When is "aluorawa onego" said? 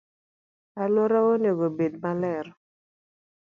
0.81-1.63